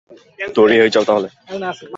তৈরি 0.55 0.75
হয়ে 0.77 0.93
যাও 0.95 1.05
তাহলে। 1.05 1.27